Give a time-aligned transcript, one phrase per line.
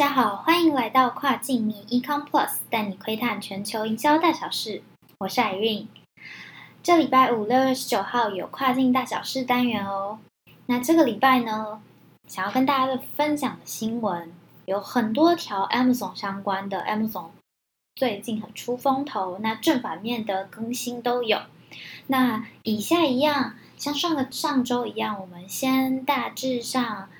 [0.00, 4.82] 大家好，欢迎来到跨境米 Econ Plus，带你窥探全球营销大小事。
[5.18, 5.88] 我是 Irene。
[6.82, 10.18] 这礼拜五六月十九号有跨境大小事单元哦。
[10.64, 11.82] 那这个礼拜呢，
[12.26, 14.32] 想要跟大家分享的新闻
[14.64, 17.26] 有很多条 Amazon 相关的，Amazon
[17.94, 21.42] 最近很出风头，那正反面的更新都有。
[22.06, 27.10] 那以下一样，像上个上周一样，我们先大致上。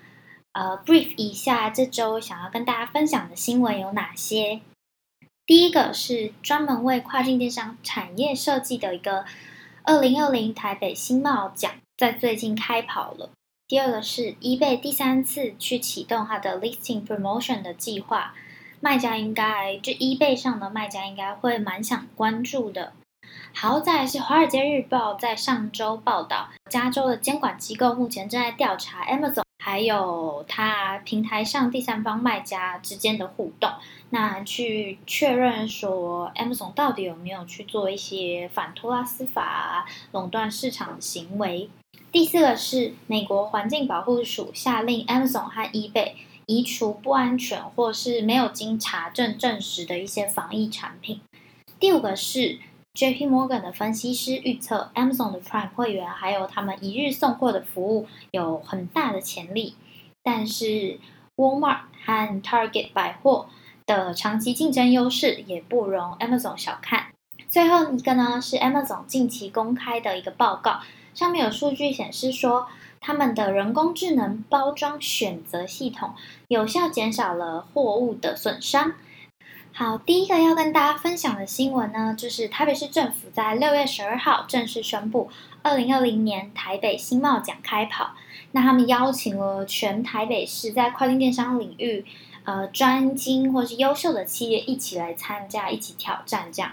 [0.53, 4.61] 呃，brief 一下这周想要跟大家分享的新闻有哪些？
[5.47, 9.25] 第一个是专门为跨境电商产业设计的一个
[9.85, 13.31] 二零二零台北新贸奖，在最近开跑了。
[13.69, 18.35] 第二个是 eBay 第三次去启动它的 listing promotion 的计划，
[18.81, 22.93] 卖家应该就 eBay 上的卖家应该会蛮想关注的。
[23.55, 29.43] 好在是《华尔街日报》在上周报道，加州的监管机构目前正在调查 Amazon。
[29.63, 33.71] 还有它平台上第三方卖家之间的互动，
[34.09, 41.69] 那去确认说 Amazon 到底有没有去做一些反托拉斯法垄断市场行为。
[42.11, 46.15] 第四个是美国环境保护署下令 Amazon 和 eBay
[46.47, 51.21] 移除不安全或是没有经查证证实的一些防疫产品。
[51.79, 52.59] 第五个是。
[52.93, 53.29] J.P.
[53.29, 59.77] Morgan 的分析师预测，Amazon 的 Prime 会员还有他们一日送货的服务有很大的潜力，
[60.25, 60.99] 但是
[61.37, 63.47] Walmart 和 Target 百货
[63.87, 67.07] 的长期竞争优势也不容 Amazon 小看。
[67.49, 70.81] 最后一个呢，是 Amazon 近期公开的一个报告，
[71.15, 72.67] 上面有数据显示说，
[72.99, 76.15] 他们的人工智能包装选择系统
[76.49, 78.95] 有效减少了货物的损伤。
[79.73, 85.31] 好，第一个要跟大家分享的新闻呢，就是台北市政府在六月十二号正式宣布，
[85.63, 88.15] 二零二零年台北新贸奖开跑。
[88.53, 92.05] 那他们邀请了全台北市在跨境电商领域，
[92.45, 96.73] 呃，专精或是优秀的企业一起来参加，一起挑战这样。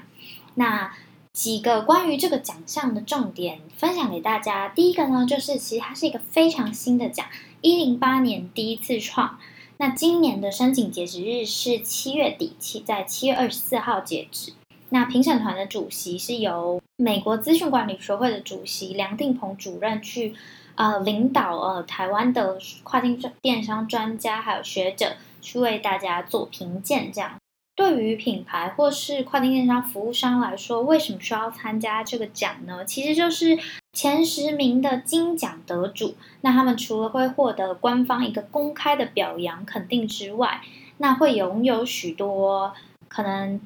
[0.56, 0.92] 那
[1.32, 4.68] 几个关于这个奖项的重点分享给大家。
[4.70, 7.26] 第一个呢，就是其实它是一个非常新的奖，
[7.62, 9.40] 一零八年第一次创。
[9.80, 14.54] 那今年的申请截止日是七月底，七在七月二十四号截止。
[14.90, 20.34] 那评审团的主席是由美国资讯管理学会的主席梁定鹏主任去，
[20.76, 27.36] 呃，领导呃台湾的跨境电商专家还有学者去为大家做评鉴，这样。
[27.78, 32.84] 对于品牌或是跨境电商服务商来说，为什么需要参加这个奖呢？
[32.84, 33.56] 其实就是
[33.94, 40.62] 前十名的金奖得主，那他们除了会获得官方一个公开的表扬肯定之外，
[40.98, 42.74] 那会拥有许多
[43.08, 43.62] 可能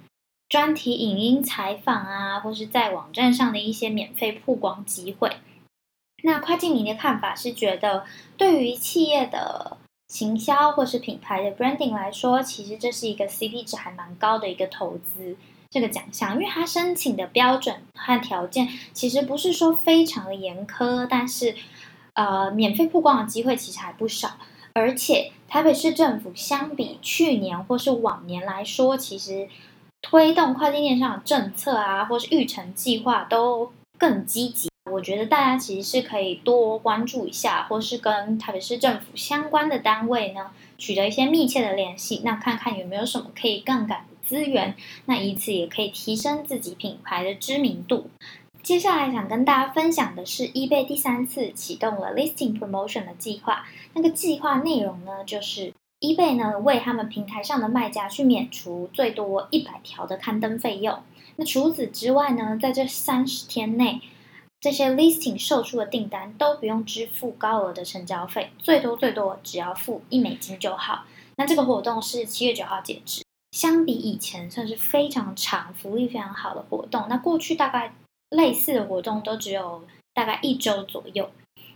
[0.49, 5.37] 专题影音采访啊，或是在网站上的一些免费曝光机会。
[6.23, 8.03] 那跨境民的看法是觉得，
[8.35, 9.77] 对于企业的。
[10.11, 15.37] 行销或是品牌的 branding 来说，其实这是一个 CP 值还蛮高的一个投资。
[15.69, 21.55] 这个奖项，因为它申请的标准和条件其实不是说非常的严苛，但是
[22.15, 24.31] 呃，免费曝光的机会其实还不少。
[24.73, 29.47] 而且台北市政府相比去年或是往年来说，其实
[30.01, 34.70] 推动跨境电商的政策啊，或是育成计划都更积极。
[34.91, 44.75] 我觉得大家其实是可以多关注一下，或是跟台北市政府相关的单位呢取得一些密切的联系，那看看有没有什么可以杠杆的资源，
[45.05, 48.09] 那以此也可以提升自己品牌的知名度。
[48.61, 53.65] 接下来想跟大家分享的是，eBay 第三次启动了 listing promotion 的计划。
[53.93, 60.99] 那个计划内容呢，就是 eBay 呢为他们平台上的卖家去免除最多一百条的刊登费用。
[61.37, 64.01] 那除此之外呢，在这三十天内。
[64.61, 71.03] 这些 listing 售出的订单都不用支付高额的成交费，最多最多只要付一美金就好。
[71.37, 77.07] 那这个活动是七月九号截止，相比以前算是非常长、福利非常好的活动。
[77.09, 77.91] 那过去大概
[78.29, 79.83] 类似的活动都只有
[80.13, 81.27] 大概一周左右。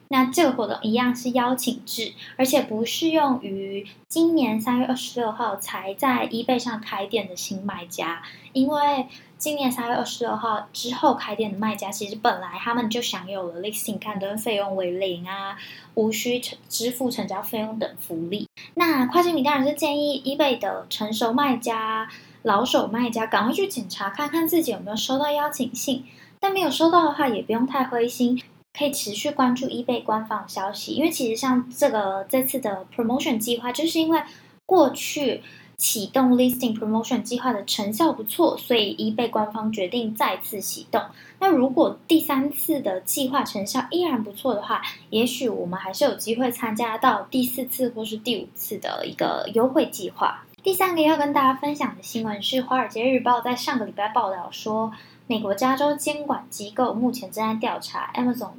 [0.09, 8.21] 那这个活动一样是邀请制，而且不适用于今年三月二十六号才在 eBay 上开店的新卖家，
[8.53, 9.07] 因为
[9.37, 15.57] 今年三月二十六号之后开店的卖家，其实本来他们就享有了 listing 刊登费用为零啊，
[15.95, 16.39] 无需
[16.69, 18.47] 支付成交费用等福利。
[18.75, 22.07] 那跨境米当然是建议 eBay 的成熟卖家、
[22.43, 26.05] 老手卖家赶快去检查看看自己有没有收到邀请信，
[26.39, 28.41] 但没有收到的话，也不用太灰心。
[28.77, 34.21] 可以持续关注 eBay 官方消息，因为其实像这个这次的 promotion 计划，就是因为
[34.65, 35.41] 过去
[35.77, 41.01] 启动 listing promotion 计划的成效不错，所以 eBay 官方决定再次启动。
[41.39, 50.43] 那如果第三次的计划成效依然不错的话，也许我们还是有机会参加到第四次或是第五次的一个优惠计划。
[50.63, 54.91] 第三个要跟大家分享的新闻是，《华尔街日报》在上个礼拜报道说，
[55.27, 58.51] 美国加州监管机构目前正在调查 Amazon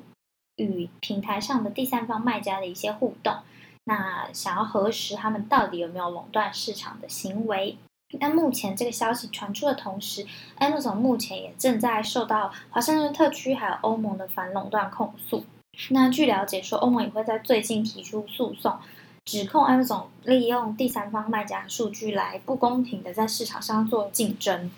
[0.57, 3.37] 与平台上的第三方卖家的一些互动，
[3.85, 7.79] 那想要核实他们到底有没有垄断市场的行为。
[8.21, 10.27] 那目前这个消息传出的同时
[10.59, 15.45] ，Amazon 目前也正在受到华盛顿特区还有欧盟的反垄断控诉。
[15.91, 18.79] 那据了解说，欧盟也会在最近提出诉讼。
[19.25, 24.71] 指控 Amazon 利用第三方卖家数据来不公平的在市场上做竞争。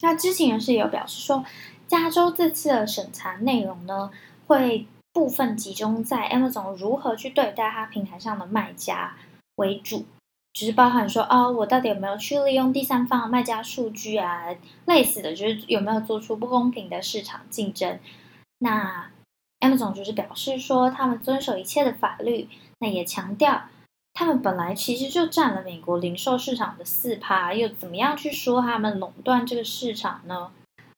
[0.00, 1.44] 那知情人士也有表示说，
[1.86, 4.10] 加州这次的审查内容呢，
[4.50, 9.16] 会部分集中在 Amazon 如何去对待它平台上的卖家
[9.54, 10.04] 为主，
[10.52, 14.46] 只是包含说，哦，我到底有没有去利用第三方卖家数据啊，
[14.86, 18.00] 类似的就是有没有做出不公平的市场竞争。
[18.58, 19.12] 那
[19.60, 22.48] Amazon 就是表示说，他们遵守一切的法律。
[22.80, 23.68] 那也强调，
[24.14, 30.50] 他们本来其实就占了美国零售市场的四趴，又怎么样去说他们垄断这个市场呢？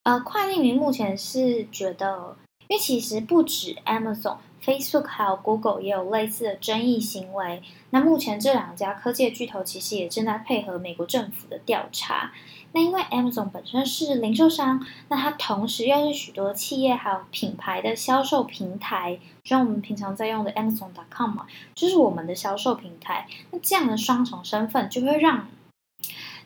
[0.05, 2.37] 呃，快递名目前是觉得，
[2.68, 7.62] 因为其实不止 Amazon、Facebook 还有 Google 也有类似的争议行为。
[7.90, 12.32] 那目前这两家科技巨头其实也正在配合美国政府的调查。
[12.74, 23.26] 那因为 Amazon 本身是零售商，那它同时又是许多企业还有品牌的销售平台，就像我们平常在用的 Amazon.com 嘛，就是我们的销售平台。
[23.50, 25.48] 那这样的双重身份就会让，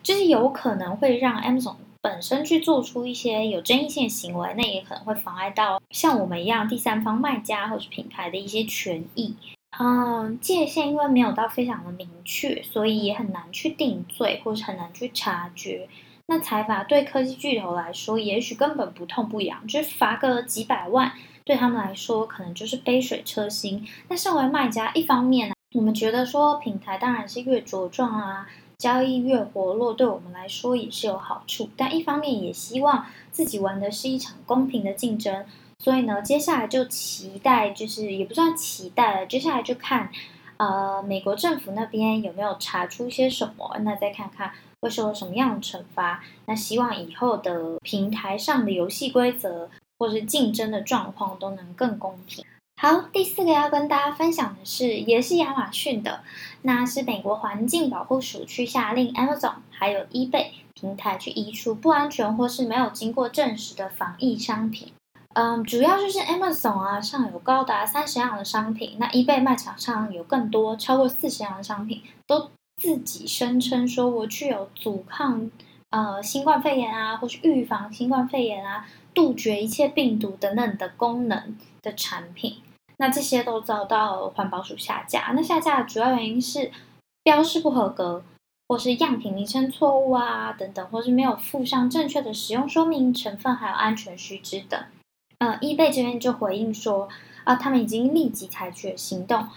[0.03, 9.35] 就是有可能会让 Amazon 本身去做出一些有争议性的行为，那也可能会妨碍到像我们一样第三方卖家或是品牌的一些权益。
[9.79, 15.87] 嗯，界限因为没有到非常的明确，所以也很难去定罪，或是很难去察觉。
[16.27, 21.11] 那财阀对科技巨头来说，也许根本不痛不痒，就是罚个几百万，
[21.43, 23.85] 对他们来说可能就是杯水车薪。
[24.09, 28.47] 那身为卖家，一方面呢，我们觉得说平台当然是越茁壮啊，
[28.77, 31.69] 交易越活络，对我们来说也是有好处。
[31.75, 35.45] 但一方面也希望自己玩的是一场公平的竞争。
[35.79, 40.11] 所以呢，接下来就期待，就是也不算期待了，接下来就看，
[40.57, 44.51] 呃，美国政府那边有没有查出些什么，那再看看。
[44.79, 46.23] 会受到什么样的惩罚？
[46.45, 52.45] 那希望以后的平台上的游戏规则或是竞争的状况都能更公平。
[52.79, 56.23] 好，第四个要跟大家分享的是，也是亚马逊的，
[56.61, 64.93] 那是美国环境保护署去下令 Amazon 还有 eBay 平台去移除不安全或是没有经过证实的防疫商品。
[65.33, 72.51] 嗯，主要就是 Amazon 啊上有高达三十样的商品，那 eBay 卖场上有更多超过四十样的商品都。
[72.79, 75.49] 自己声称说我具有阻抗
[75.89, 78.85] 呃新冠肺炎啊，或是预防新冠肺炎啊，
[79.15, 82.57] 杜绝一切病毒等等的功能的产品，
[82.97, 85.31] 那这些都遭到环保署下架。
[85.35, 86.71] 那下架的主要原因是
[87.23, 88.23] 标示不合格，
[88.67, 94.79] 或是样品名称错误啊等等，或是没有附上正确的使用说明、成分还有安全须知等。
[95.39, 97.07] 呃，易贝这边就回应说
[97.43, 99.47] 啊，他们已经立即采取了行动。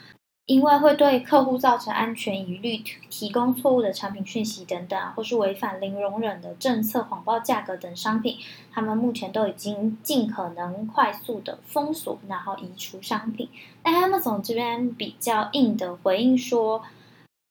[0.51, 8.37] 因为会对客户造成安全疑虑，提供错误的产品讯息等等，或是违反零容忍的政策、谎报价格等商品，
[8.73, 13.49] 他们目前都已经尽可能快速的封锁，然后移除商品。
[13.85, 16.83] 那 Amazon 这边比较硬的回应说，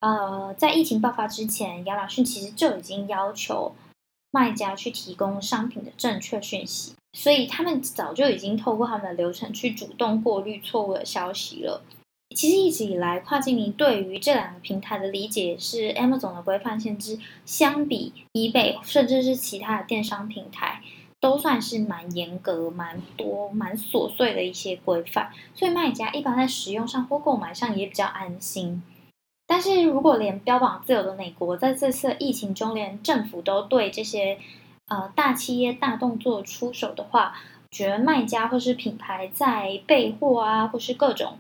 [0.02, 3.74] 呃，在疫情爆发之前，亚马逊其实就已经要求
[4.32, 11.82] 卖家去提供商品的正确讯息，所以他们早就已经透过他们的流程去主动过滤错误的消息了。
[12.36, 20.84] 其实一直以来，跨境民对于这两个平台的理解是，Amazon 的规范限制相比 eBay 甚至是其他的电商平台，
[21.20, 28.84] 都算是蛮严格、蛮多、蛮琐碎的一些规范，所以卖家一般在使用上或购买上也比较安心。
[29.48, 34.38] 但是如果连标榜自由的美国，在这次疫情中，连政府都对这些
[34.88, 37.36] 呃大企业大动作出手的话，
[37.72, 41.40] 觉得卖家或是品牌在备货啊，或是各种。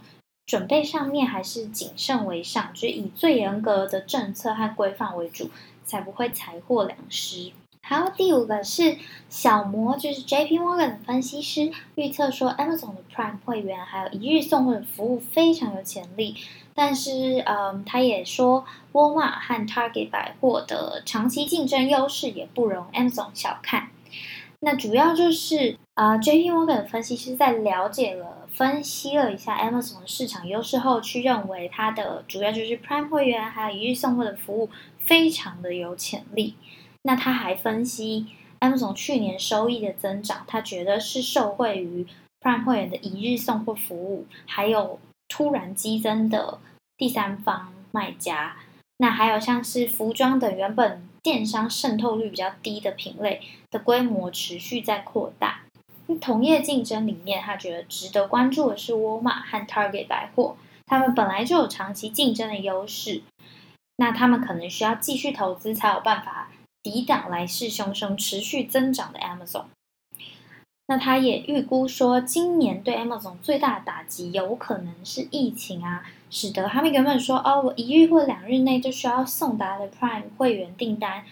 [0.49, 5.51] 准备上面还是谨慎为上，就是以最严格的政策和规范为主，
[5.85, 7.51] 才不会财货两失。
[7.81, 8.97] 还有第五个是
[9.29, 16.35] 小摩，就是 J P Morgan 的分析师预测说，Amazon 的 Prime 会员还有一日送货的服务非常有潜力。
[16.73, 23.89] 但是，嗯，他也说，Walmart 和 Target 百货的长期竞争优势也不容 Amazon 小看。
[24.61, 28.38] 那主要就是啊，J P Morgan 的分析师在了解了。
[28.53, 36.55] 分析了一下 Amazon 的市场优势后，去认为它的主要就是 Prime 会员还有一日送货的服务非常的有潜力。
[37.03, 38.27] 那他还分析
[38.59, 42.05] Amazon 去年收益的增长，他觉得是受惠于
[42.41, 46.59] Prime 会员的一日送货服务，还有突然激增的
[46.97, 48.57] 第三方卖家。
[48.97, 53.41] 那还有像是服装等原本电商渗透率比较低的品类
[53.71, 55.61] 的规模持续在扩大。
[56.17, 63.21] 同业竞争里面，他觉得值得关注的是沃尔玛和 Target 百货，他们本来就有长期竞争的优势，
[63.97, 66.49] 那他们可能需要继续投资才有办法
[66.81, 69.65] 抵挡来势汹汹、持续增长的 Amazon。
[70.87, 81.23] 那他也预估说，今年对 Amazon 最大的打击有可能是疫情啊，使得他们原本说哦，我一日或两日内就需要送达的 Prime 会员订单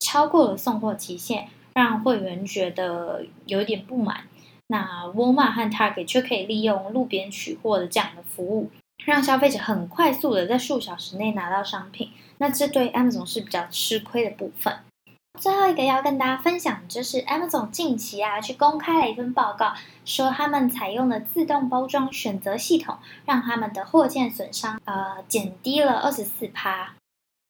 [0.00, 4.24] 超过了送货期限，让会员觉得有点不满。
[4.68, 8.70] 那沃尔玛和 Target 却可以利用路边取货的这样的服务，
[9.04, 12.10] 让消费者很快速的在数小时内拿到商品。
[12.38, 14.74] 那这对 Amazon 是比较吃亏的部分。
[15.38, 26.94] 最后一个要跟大家分享，就是 Amazon 近期啊，去公开了一份报告，说他们采用了自动包装选择系统，让他们的货件损伤呃减低了二十四趴。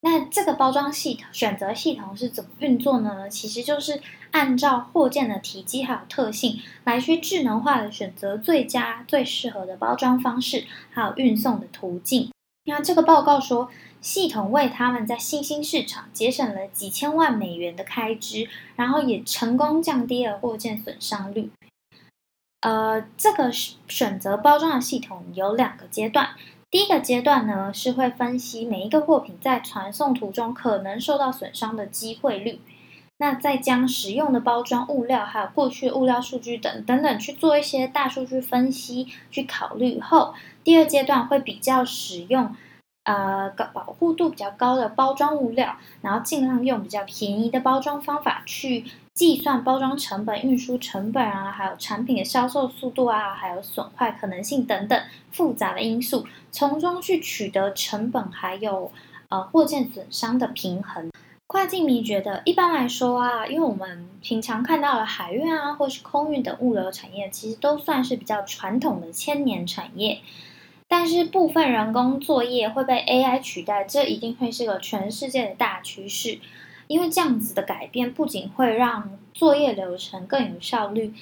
[0.05, 3.27] 那这个包装系统选择系统是怎么运作呢？
[3.27, 12.29] 其实就是按照货件的体积还有特性，来去智能化的选择最佳最适合的包装方式，还有运送的途径。
[12.65, 13.71] 那这个报告说。
[14.01, 21.49] 系统为他们在新兴市场节省了几千万美元的开支，然后也成功降低了货件损伤率。
[22.61, 26.35] 呃，这个选择包装的系统有两个阶段，
[26.75, 32.59] 第一个阶段呢是会分析每一个货品在传送途中可能受到损伤的机会率，
[33.15, 40.33] 那再将使用的包装物料还有过去物料数据等等等去做一些大数据分析，去考虑后，
[40.65, 42.53] 第二阶段会比较使用。
[43.05, 48.83] 呃，高保护度比较高的包装物料，然后尽量用比较便宜的包装方法去
[49.13, 54.99] 计算包装成本、运输成本啊，还有产品的销售速度啊，还有损坏可能性等等
[55.31, 58.91] 复杂的因素，从中去取得成本还有
[59.29, 61.11] 呃货件损伤的平衡。
[61.45, 70.21] 跨境迷觉得，一般来说啊，因为我们平常看到的海运啊，或是空运等物流产业，其实都算是比较传统的千年产业。
[70.97, 76.39] 但是部分人工作业会被 AI 取代，这一定会是个全世界的大趋势。
[76.87, 81.13] 因为这样子的改变不仅会让作业流程更有效率，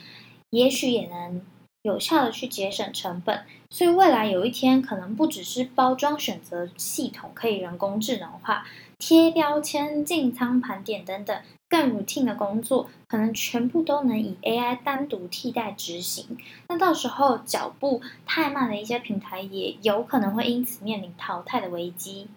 [0.51, 1.41] 也许也能
[1.81, 3.45] 有效的去节省成本。
[3.71, 8.67] 所以未来有一天，可能不只是包装选择系统可以人工智能化。
[8.99, 11.35] 贴标签、进仓盘点等等
[11.73, 16.37] 更 routine 的工作，可能全部都能以 AI 单独替代执行。
[16.69, 22.27] 那到时候脚步太慢的一些平台，也有可能会因此面临淘汰的危机。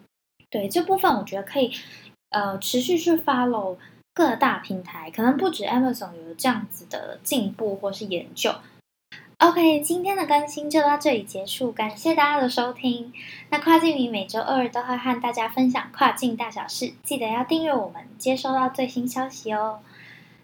[0.49, 1.71] 对这部分，我觉得可以
[2.31, 3.76] 呃持续去 follow
[4.14, 8.55] 各大平台，可能不止 Amazon 有这样子的进步或是研究。
[9.38, 13.12] OK，今天的更新就到这里结束，感谢大家的收听。
[13.50, 19.81] 那跨境迷每周二都会和大家分享跨境大小事，记得要订阅我们，接收到最新消息哦。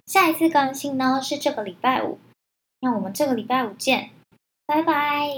[0.04, 2.18] 下一次更新呢是这个礼拜五，
[2.80, 4.11] 那我们这个礼拜五见，
[4.66, 5.30] 拜拜。